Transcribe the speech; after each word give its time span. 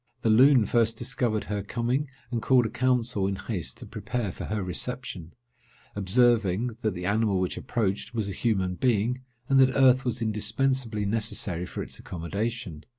The 0.23 0.31
Loon 0.31 0.65
first 0.65 0.97
discovered 0.97 1.43
her 1.43 1.61
coming, 1.61 2.09
and 2.31 2.41
called 2.41 2.65
a 2.65 2.71
council 2.71 3.27
in 3.27 3.35
haste 3.35 3.77
to 3.77 3.85
prepare 3.85 4.31
for 4.31 4.45
her 4.45 4.63
reception; 4.63 5.35
observing, 5.95 6.75
that 6.81 6.95
the 6.95 7.05
animal 7.05 7.39
which 7.39 7.55
approached 7.55 8.11
was 8.11 8.27
a 8.27 8.31
human 8.31 8.73
being, 8.73 9.21
and 9.47 9.59
that 9.59 9.75
earth 9.75 10.03
was 10.03 10.19
indispensably 10.19 11.05
necessary 11.05 11.67
for 11.67 11.83
its 11.83 11.99
accommodation. 11.99 12.83